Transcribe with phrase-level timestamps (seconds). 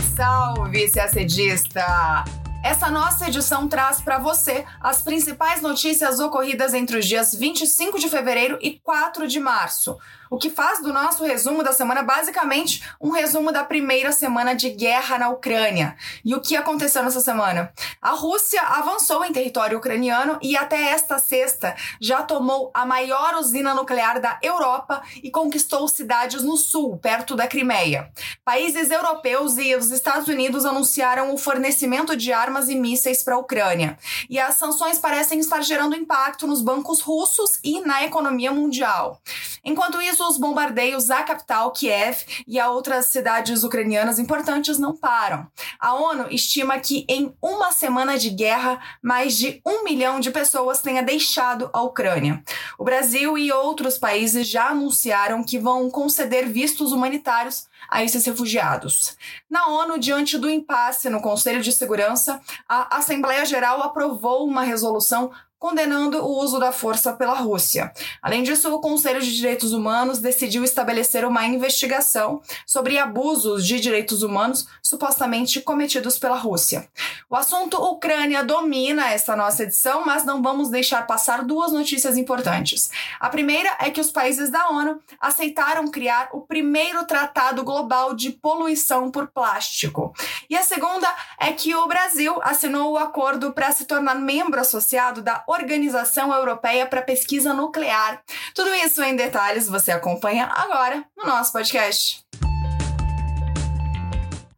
[0.00, 2.24] salve, CACDista!
[2.64, 8.08] Essa nossa edição traz para você as principais notícias ocorridas entre os dias 25 de
[8.08, 9.96] fevereiro e 4 de março
[10.34, 14.68] o que faz do nosso resumo da semana basicamente um resumo da primeira semana de
[14.70, 15.96] guerra na Ucrânia.
[16.24, 17.72] E o que aconteceu nessa semana?
[18.02, 23.74] A Rússia avançou em território ucraniano e até esta sexta já tomou a maior usina
[23.74, 28.10] nuclear da Europa e conquistou cidades no sul, perto da Crimeia.
[28.44, 33.38] Países europeus e os Estados Unidos anunciaram o fornecimento de armas e mísseis para a
[33.38, 33.96] Ucrânia.
[34.28, 39.20] E as sanções parecem estar gerando impacto nos bancos russos e na economia mundial.
[39.64, 45.46] Enquanto isso, os bombardeios à capital, Kiev, e a outras cidades ucranianas importantes não param.
[45.78, 50.80] A ONU estima que em uma semana de guerra, mais de um milhão de pessoas
[50.80, 52.42] tenha deixado a Ucrânia.
[52.78, 59.16] O Brasil e outros países já anunciaram que vão conceder vistos humanitários a esses refugiados.
[59.50, 65.30] Na ONU, diante do impasse no Conselho de Segurança, a Assembleia Geral aprovou uma resolução
[65.64, 67.90] condenando o uso da força pela Rússia.
[68.20, 74.22] Além disso, o Conselho de Direitos Humanos decidiu estabelecer uma investigação sobre abusos de direitos
[74.22, 76.86] humanos supostamente cometidos pela Rússia.
[77.30, 82.90] O assunto Ucrânia domina essa nossa edição, mas não vamos deixar passar duas notícias importantes.
[83.18, 88.32] A primeira é que os países da ONU aceitaram criar o primeiro tratado global de
[88.32, 90.12] poluição por plástico.
[90.50, 91.08] E a segunda
[91.40, 96.84] é que o Brasil assinou o acordo para se tornar membro associado da Organização Europeia
[96.84, 98.20] para Pesquisa Nuclear.
[98.54, 102.24] Tudo isso em detalhes você acompanha agora no nosso podcast.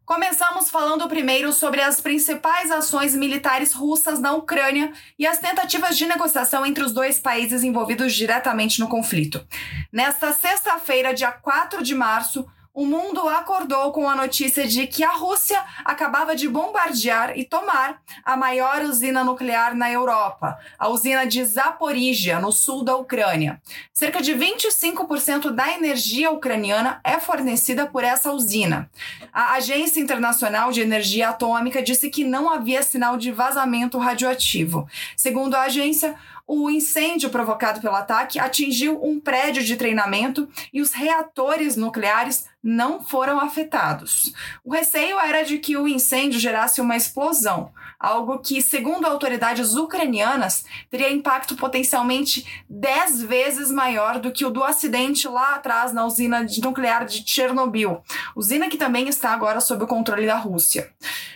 [0.03, 6.07] Começamos falando primeiro sobre as principais ações militares russas na Ucrânia e as tentativas de
[6.07, 9.45] negociação entre os dois países envolvidos diretamente no conflito.
[9.91, 15.13] Nesta sexta-feira, dia 4 de março, o mundo acordou com a notícia de que a
[15.13, 21.43] Rússia acabava de bombardear e tomar a maior usina nuclear na Europa, a usina de
[21.43, 23.59] Zaporizhia, no sul da Ucrânia.
[23.91, 28.87] Cerca de 25% da energia ucraniana é fornecida por essa usina.
[29.33, 34.87] A Agência Internacional de Energia Atômica disse que não havia sinal de vazamento radioativo.
[35.15, 36.15] Segundo a agência,
[36.47, 43.03] o incêndio provocado pelo ataque atingiu um prédio de treinamento e os reatores nucleares não
[43.03, 44.33] foram afetados.
[44.63, 50.65] O receio era de que o incêndio gerasse uma explosão, algo que, segundo autoridades ucranianas,
[50.89, 56.45] teria impacto potencialmente 10 vezes maior do que o do acidente lá atrás na usina
[56.61, 58.01] nuclear de Chernobyl,
[58.35, 60.91] usina que também está agora sob o controle da Rússia.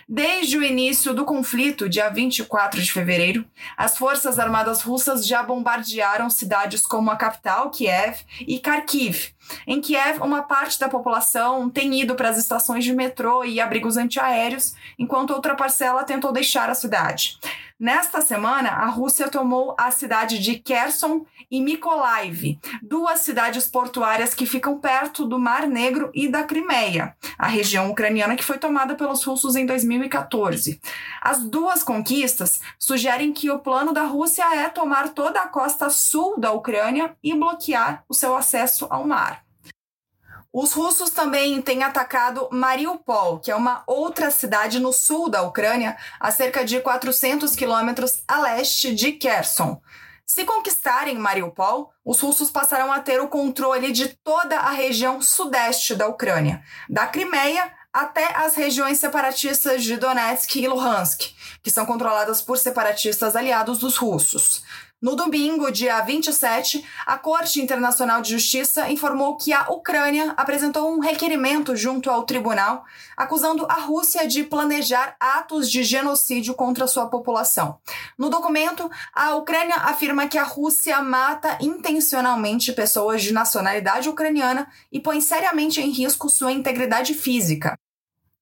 [0.07, 3.45] Desde o início do conflito, dia 24 de fevereiro,
[3.77, 9.33] as forças armadas russas já bombardearam cidades como a capital, Kiev, e Kharkiv,
[9.67, 13.97] em Kiev, uma parte da população tem ido para as estações de metrô e abrigos
[13.97, 17.37] antiaéreos, enquanto outra parcela tentou deixar a cidade.
[17.81, 24.45] Nesta semana, a Rússia tomou a cidade de Kherson e Mykolaiv, duas cidades portuárias que
[24.45, 29.23] ficam perto do Mar Negro e da Crimeia, a região ucraniana que foi tomada pelos
[29.23, 30.79] russos em 2014.
[31.19, 36.39] As duas conquistas sugerem que o plano da Rússia é tomar toda a costa sul
[36.39, 39.40] da Ucrânia e bloquear o seu acesso ao mar.
[40.53, 45.95] Os russos também têm atacado Mariupol, que é uma outra cidade no sul da Ucrânia,
[46.19, 49.81] a cerca de 400 quilômetros a leste de Kherson.
[50.25, 55.95] Se conquistarem Mariupol, os russos passarão a ter o controle de toda a região sudeste
[55.95, 62.41] da Ucrânia, da Crimeia até as regiões separatistas de Donetsk e Luhansk, que são controladas
[62.41, 64.63] por separatistas aliados dos russos.
[65.01, 70.99] No domingo, dia 27, a Corte Internacional de Justiça informou que a Ucrânia apresentou um
[70.99, 72.85] requerimento junto ao tribunal,
[73.17, 77.79] acusando a Rússia de planejar atos de genocídio contra sua população.
[78.15, 84.99] No documento, a Ucrânia afirma que a Rússia mata intencionalmente pessoas de nacionalidade ucraniana e
[84.99, 87.75] põe seriamente em risco sua integridade física.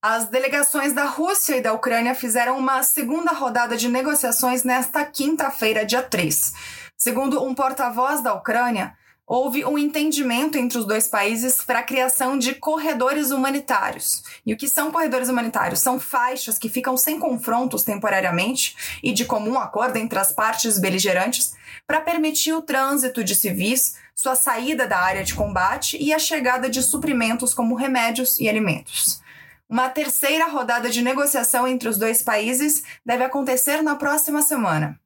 [0.01, 5.85] As delegações da Rússia e da Ucrânia fizeram uma segunda rodada de negociações nesta quinta-feira,
[5.85, 6.53] dia 3.
[6.95, 8.95] Segundo um porta-voz da Ucrânia,
[9.27, 14.23] houve um entendimento entre os dois países para a criação de corredores humanitários.
[14.45, 15.81] E o que são corredores humanitários?
[15.81, 21.55] São faixas que ficam sem confrontos temporariamente e de comum acordo entre as partes beligerantes
[21.85, 26.69] para permitir o trânsito de civis, sua saída da área de combate e a chegada
[26.69, 29.19] de suprimentos como remédios e alimentos.
[29.69, 34.99] Uma terceira rodada de negociação entre os dois países deve acontecer na próxima semana.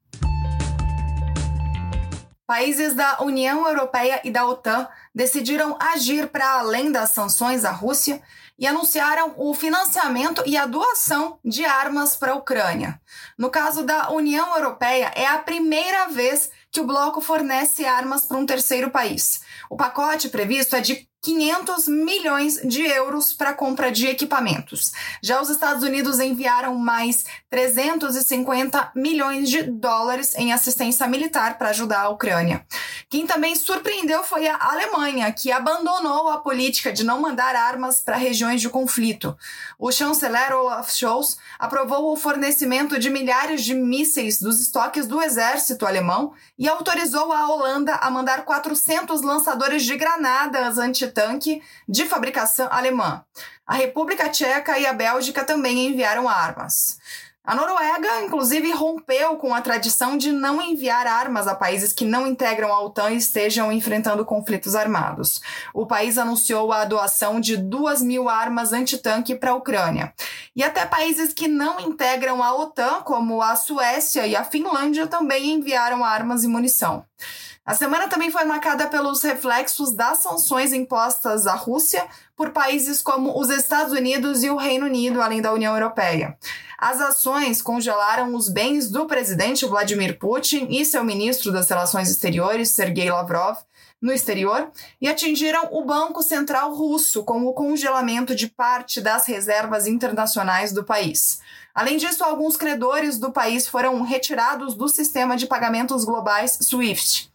[2.48, 8.22] Países da União Europeia e da OTAN decidiram agir para além das sanções à Rússia
[8.58, 13.02] e anunciaram o financiamento e a doação de armas para a Ucrânia.
[13.38, 18.36] No caso da União Europeia, é a primeira vez que o bloco fornece armas para
[18.36, 19.42] um terceiro país.
[19.70, 24.92] O pacote previsto é de 500 milhões de euros para compra de equipamentos.
[25.22, 32.02] Já os Estados Unidos enviaram mais 350 milhões de dólares em assistência militar para ajudar
[32.02, 32.66] a Ucrânia.
[33.10, 38.18] Quem também surpreendeu foi a Alemanha, que abandonou a política de não mandar armas para
[38.18, 39.38] regiões de conflito.
[39.80, 45.86] O chanceler Olaf Scholz aprovou o fornecimento de milhares de mísseis dos estoques do exército
[45.86, 46.34] alemão
[46.64, 53.22] e autorizou a Holanda a mandar 400 lançadores de granadas anti tanque de fabricação alemã.
[53.68, 56.98] A República Tcheca e a Bélgica também enviaram armas.
[57.46, 62.26] A Noruega, inclusive, rompeu com a tradição de não enviar armas a países que não
[62.26, 65.42] integram a OTAN e estejam enfrentando conflitos armados.
[65.74, 70.14] O país anunciou a doação de 2 mil armas antitanque para a Ucrânia.
[70.56, 75.52] E até países que não integram a OTAN, como a Suécia e a Finlândia, também
[75.52, 77.06] enviaram armas e munição.
[77.66, 82.06] A semana também foi marcada pelos reflexos das sanções impostas à Rússia
[82.36, 86.38] por países como os Estados Unidos e o Reino Unido, além da União Europeia.
[86.78, 92.72] As ações congelaram os bens do presidente Vladimir Putin e seu ministro das Relações Exteriores,
[92.72, 93.60] Sergei Lavrov,
[94.02, 94.70] no exterior
[95.00, 100.84] e atingiram o Banco Central Russo com o congelamento de parte das reservas internacionais do
[100.84, 101.40] país.
[101.74, 107.32] Além disso, alguns credores do país foram retirados do sistema de pagamentos globais SWIFT.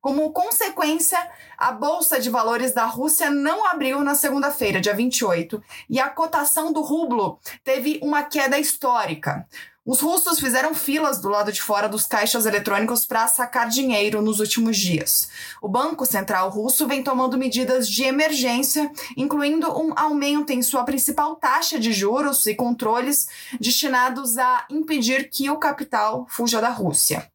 [0.00, 1.18] Como consequência,
[1.56, 6.72] a Bolsa de Valores da Rússia não abriu na segunda-feira, dia 28, e a cotação
[6.72, 9.46] do rublo teve uma queda histórica.
[9.84, 14.38] Os russos fizeram filas do lado de fora dos caixas eletrônicos para sacar dinheiro nos
[14.38, 15.28] últimos dias.
[15.60, 21.34] O Banco Central Russo vem tomando medidas de emergência, incluindo um aumento em sua principal
[21.34, 23.26] taxa de juros e controles
[23.60, 27.31] destinados a impedir que o capital fuja da Rússia.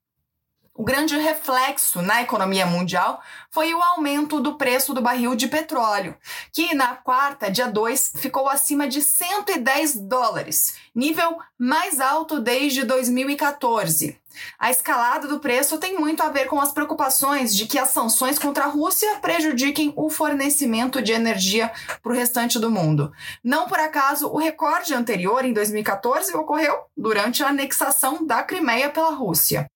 [0.78, 3.20] O grande reflexo na economia mundial
[3.50, 6.16] foi o aumento do preço do barril de petróleo,
[6.54, 14.22] que na quarta, dia 2, ficou acima de 110 dólares, nível mais alto desde 2014.
[14.60, 18.38] A escalada do preço tem muito a ver com as preocupações de que as sanções
[18.38, 21.72] contra a Rússia prejudiquem o fornecimento de energia
[22.04, 23.12] para o restante do mundo.
[23.44, 29.10] Não por acaso, o recorde anterior, em 2014, ocorreu durante a anexação da Crimeia pela
[29.10, 29.68] Rússia.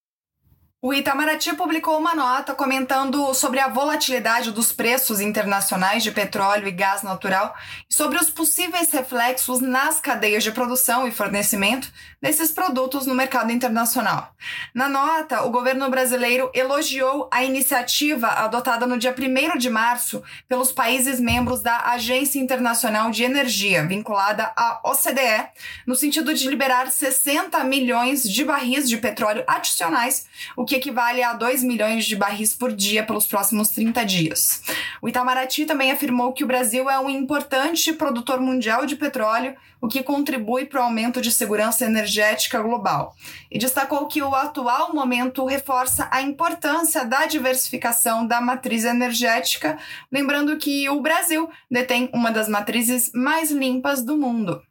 [0.84, 6.72] O Itamaraty publicou uma nota comentando sobre a volatilidade dos preços internacionais de petróleo e
[6.72, 7.56] gás natural
[7.88, 13.52] e sobre os possíveis reflexos nas cadeias de produção e fornecimento desses produtos no mercado
[13.52, 14.34] internacional.
[14.74, 20.72] Na nota, o governo brasileiro elogiou a iniciativa adotada no dia 1 de março pelos
[20.72, 25.48] países membros da Agência Internacional de Energia, vinculada à OCDE,
[25.86, 31.34] no sentido de liberar 60 milhões de barris de petróleo adicionais, o que equivale a
[31.34, 34.62] 2 milhões de barris por dia pelos próximos 30 dias.
[35.02, 39.88] O Itamaraty também afirmou que o Brasil é um importante produtor mundial de petróleo, o
[39.88, 43.16] que contribui para o aumento de segurança energética global.
[43.50, 49.78] E destacou que o atual momento reforça a importância da diversificação da matriz energética,
[50.12, 54.62] lembrando que o Brasil detém uma das matrizes mais limpas do mundo.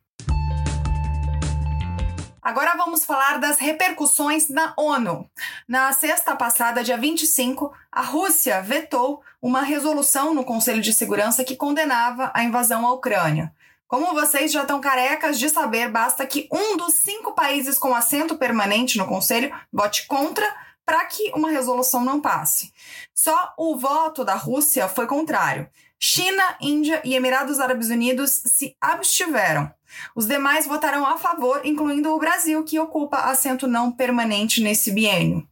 [2.42, 5.28] Agora vamos falar das repercussões na ONU.
[5.68, 11.54] Na sexta passada, dia 25, a Rússia vetou uma resolução no Conselho de Segurança que
[11.54, 13.52] condenava a invasão à Ucrânia.
[13.86, 18.36] Como vocês já estão carecas de saber, basta que um dos cinco países com assento
[18.36, 20.46] permanente no Conselho vote contra
[20.86, 22.72] para que uma resolução não passe.
[23.14, 25.68] Só o voto da Rússia foi contrário.
[25.98, 29.70] China, Índia e Emirados Árabes Unidos se abstiveram.
[30.14, 35.46] Os demais votaram a favor, incluindo o Brasil, que ocupa assento não permanente nesse biênio.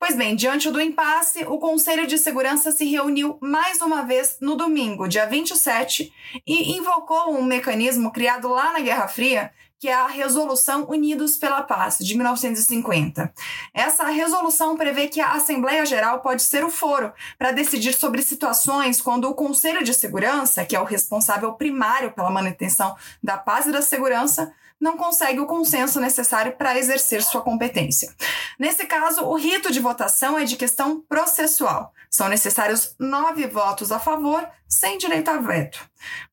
[0.00, 4.54] Pois bem, diante do impasse, o Conselho de Segurança se reuniu mais uma vez no
[4.54, 6.12] domingo, dia 27,
[6.46, 11.62] e invocou um mecanismo criado lá na Guerra Fria que é a Resolução Unidos pela
[11.62, 13.32] Paz, de 1950.
[13.72, 19.00] Essa resolução prevê que a Assembleia Geral pode ser o foro para decidir sobre situações
[19.00, 23.72] quando o Conselho de Segurança, que é o responsável primário pela manutenção da paz e
[23.72, 28.12] da segurança, não consegue o consenso necessário para exercer sua competência.
[28.58, 31.92] Nesse caso, o rito de votação é de questão processual.
[32.10, 35.80] São necessários nove votos a favor, sem direito a veto.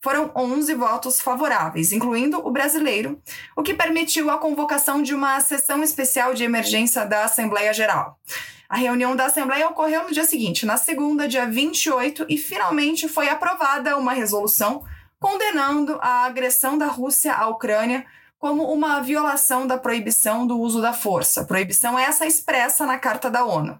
[0.02, 3.22] Foram 11 votos favoráveis, incluindo o brasileiro,
[3.56, 8.20] o que permitiu a convocação de uma sessão especial de emergência da Assembleia Geral.
[8.68, 13.30] A reunião da Assembleia ocorreu no dia seguinte, na segunda, dia 28, e finalmente foi
[13.30, 14.84] aprovada uma resolução
[15.20, 18.06] condenando a agressão da Rússia à Ucrânia
[18.38, 21.46] como uma violação da proibição do uso da força.
[21.46, 23.80] Proibição essa expressa na Carta da ONU.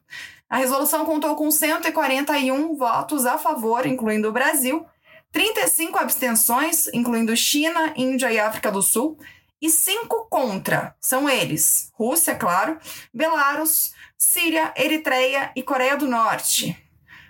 [0.56, 4.86] A resolução contou com 141 votos a favor, incluindo o Brasil,
[5.30, 9.20] 35 abstenções, incluindo China, Índia e África do Sul,
[9.62, 10.96] e cinco contra.
[10.98, 12.78] São eles: Rússia, claro,
[13.14, 16.82] Belarus, Síria, Eritreia e Coreia do Norte.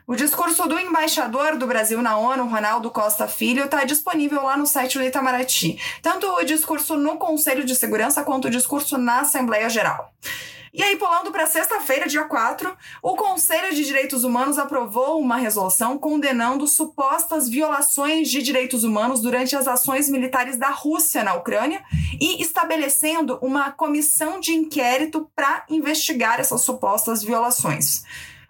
[0.06, 4.68] O discurso do embaixador do Brasil na ONU, Ronaldo Costa Filho, está disponível lá no
[4.68, 5.80] site do Itamaraty.
[6.04, 10.14] Tanto o discurso no Conselho de Segurança quanto o discurso na Assembleia Geral.
[10.76, 15.98] E aí, pulando para sexta-feira, dia 4, o Conselho de Direitos Humanos aprovou uma resolução
[15.98, 21.82] condenando supostas violações de direitos humanos durante as ações militares da Rússia na Ucrânia
[22.20, 28.04] e estabelecendo uma comissão de inquérito para investigar essas supostas violações.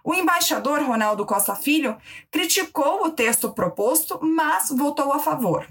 [0.06, 1.96] O embaixador Ronaldo Costa Filho
[2.30, 5.66] criticou o texto proposto, mas votou a favor.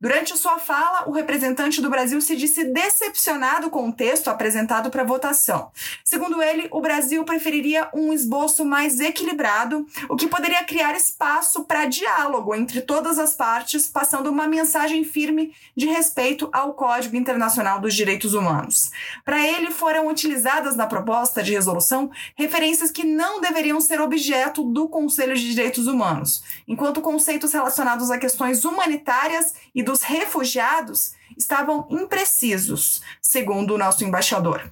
[0.00, 5.02] Durante sua fala, o representante do Brasil se disse decepcionado com o texto apresentado para
[5.02, 5.72] votação.
[6.04, 11.86] Segundo ele, o Brasil preferiria um esboço mais equilibrado, o que poderia criar espaço para
[11.86, 17.92] diálogo entre todas as partes, passando uma mensagem firme de respeito ao Código Internacional dos
[17.92, 18.92] Direitos Humanos.
[19.24, 23.40] Para ele, foram utilizadas na proposta de resolução referências que não
[23.80, 29.82] deveriam ser objeto do Conselho de Direitos Humanos, enquanto conceitos relacionados a questões humanitárias e
[29.82, 34.70] dos refugiados estavam imprecisos, segundo o nosso embaixador.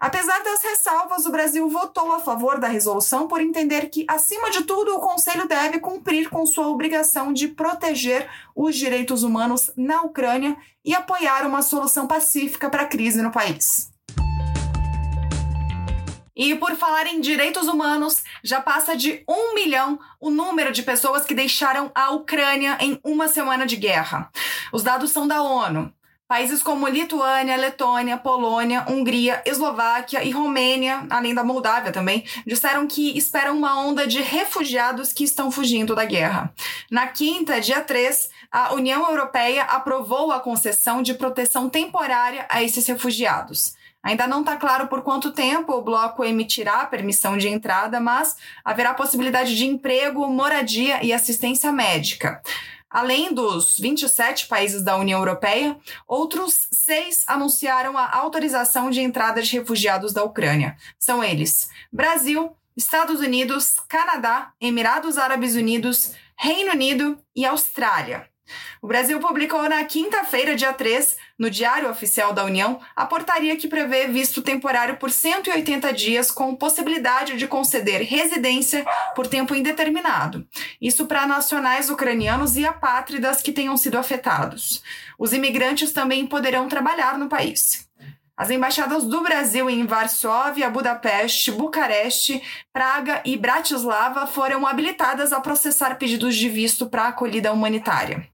[0.00, 4.64] Apesar das ressalvas, o Brasil votou a favor da resolução por entender que, acima de
[4.64, 10.56] tudo, o Conselho deve cumprir com sua obrigação de proteger os direitos humanos na Ucrânia
[10.84, 13.90] e apoiar uma solução pacífica para a crise no país.
[16.38, 21.24] E por falar em direitos humanos, já passa de um milhão o número de pessoas
[21.24, 24.30] que deixaram a Ucrânia em uma semana de guerra.
[24.72, 25.92] Os dados são da ONU.
[26.28, 33.16] Países como Lituânia, Letônia, Polônia, Hungria, Eslováquia e Romênia, além da Moldávia também, disseram que
[33.16, 36.52] esperam uma onda de refugiados que estão fugindo da guerra.
[36.90, 42.86] Na quinta, dia 3, a União Europeia aprovou a concessão de proteção temporária a esses
[42.86, 43.77] refugiados.
[44.02, 48.36] Ainda não está claro por quanto tempo o bloco emitirá a permissão de entrada, mas
[48.64, 52.40] haverá possibilidade de emprego, moradia e assistência médica.
[52.90, 55.76] Além dos 27 países da União Europeia,
[56.06, 60.76] outros seis anunciaram a autorização de entrada de refugiados da Ucrânia.
[60.98, 68.26] São eles: Brasil, Estados Unidos, Canadá, Emirados Árabes Unidos, Reino Unido e Austrália.
[68.80, 73.68] O Brasil publicou na quinta-feira, dia 3, no Diário Oficial da União, a portaria que
[73.68, 80.46] prevê visto temporário por 180 dias com possibilidade de conceder residência por tempo indeterminado.
[80.80, 84.82] Isso para nacionais ucranianos e apátridas que tenham sido afetados.
[85.18, 87.88] Os imigrantes também poderão trabalhar no país.
[88.36, 92.40] As embaixadas do Brasil em Varsóvia, Budapeste, Bucareste,
[92.72, 98.28] Praga e Bratislava foram habilitadas a processar pedidos de visto para acolhida humanitária.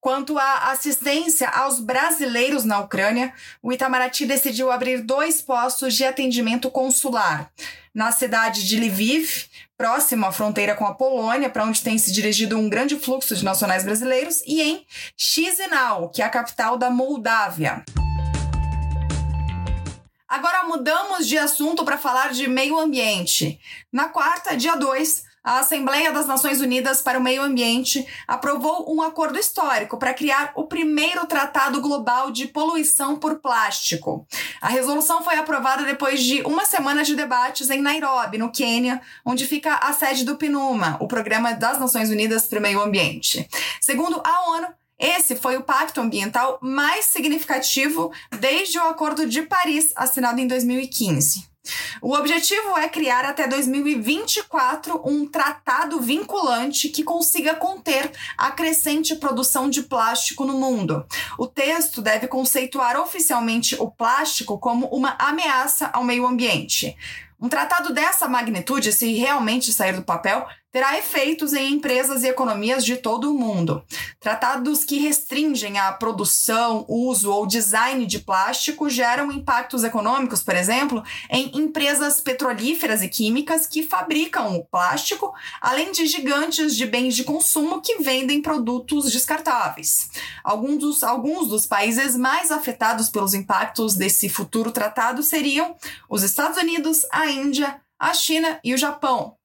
[0.00, 6.70] Quanto à assistência aos brasileiros na Ucrânia, o Itamaraty decidiu abrir dois postos de atendimento
[6.70, 7.50] consular.
[7.92, 12.56] Na cidade de Lviv, próximo à fronteira com a Polônia, para onde tem se dirigido
[12.56, 14.86] um grande fluxo de nacionais brasileiros, e em
[15.16, 17.84] Chisinau, que é a capital da Moldávia.
[20.28, 23.58] Agora mudamos de assunto para falar de meio ambiente.
[23.90, 29.00] Na quarta, dia 2, a Assembleia das Nações Unidas para o Meio Ambiente aprovou um
[29.00, 34.26] acordo histórico para criar o primeiro tratado global de poluição por plástico.
[34.60, 39.46] A resolução foi aprovada depois de uma semana de debates em Nairobi, no Quênia, onde
[39.46, 43.48] fica a sede do PNUMA, o Programa das Nações Unidas para o Meio Ambiente.
[43.80, 44.66] Segundo a ONU,
[44.98, 51.48] esse foi o pacto ambiental mais significativo desde o Acordo de Paris, assinado em 2015.
[52.00, 59.68] O objetivo é criar até 2024 um tratado vinculante que consiga conter a crescente produção
[59.68, 61.04] de plástico no mundo.
[61.38, 66.96] O texto deve conceituar oficialmente o plástico como uma ameaça ao meio ambiente.
[67.40, 72.84] Um tratado dessa magnitude, se realmente sair do papel, terá efeitos em empresas e economias
[72.84, 73.82] de todo o mundo.
[74.20, 81.02] Tratados que restringem a produção, uso ou design de plástico geram impactos econômicos, por exemplo,
[81.30, 87.24] em empresas petrolíferas e químicas que fabricam o plástico, além de gigantes de bens de
[87.24, 90.10] consumo que vendem produtos descartáveis.
[90.44, 95.74] Alguns dos, alguns dos países mais afetados pelos impactos desse futuro tratado seriam
[96.10, 99.37] os Estados Unidos, a Índia, a China e o Japão.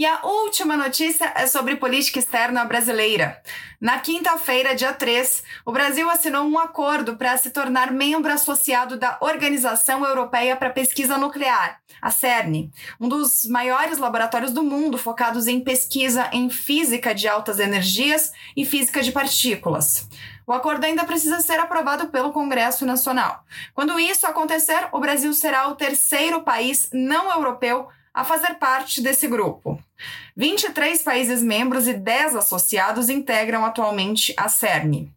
[0.00, 3.38] E a última notícia é sobre política externa brasileira.
[3.78, 9.18] Na quinta-feira, dia 3, o Brasil assinou um acordo para se tornar membro associado da
[9.20, 15.60] Organização Europeia para Pesquisa Nuclear, a CERN, um dos maiores laboratórios do mundo focados em
[15.60, 20.08] pesquisa em física de altas energias e física de partículas.
[20.46, 23.44] O acordo ainda precisa ser aprovado pelo Congresso Nacional.
[23.74, 29.28] Quando isso acontecer, o Brasil será o terceiro país não europeu a fazer parte desse
[29.28, 29.82] grupo.
[30.36, 35.08] 23 países membros e 10 associados integram atualmente a CERN.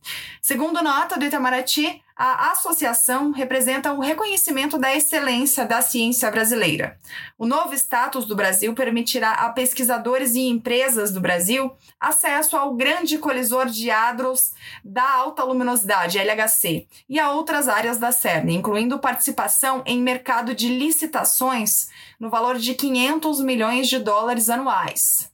[0.41, 6.97] Segundo nota do Itamaraty, a associação representa o reconhecimento da excelência da ciência brasileira.
[7.37, 13.17] O novo status do Brasil permitirá a pesquisadores e empresas do Brasil acesso ao grande
[13.17, 14.53] colisor de hadrons
[14.83, 20.69] da alta luminosidade, LHC, e a outras áreas da CERN, incluindo participação em mercado de
[20.69, 21.89] licitações
[22.19, 25.31] no valor de 500 milhões de dólares anuais.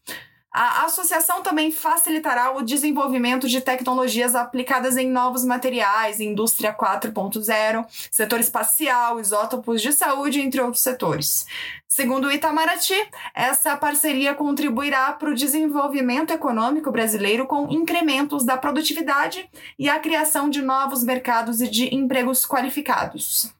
[0.52, 8.40] A associação também facilitará o desenvolvimento de tecnologias aplicadas em novos materiais, indústria 4.0, setor
[8.40, 11.46] espacial, isótopos de saúde, entre outros setores.
[11.88, 12.96] Segundo o Itamaraty,
[13.36, 20.50] essa parceria contribuirá para o desenvolvimento econômico brasileiro com incrementos da produtividade e a criação
[20.50, 23.54] de novos mercados e de empregos qualificados.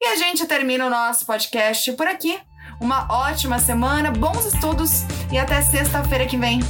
[0.00, 2.40] E a gente termina o nosso podcast por aqui.
[2.80, 6.60] Uma ótima semana, bons estudos e até sexta-feira que vem.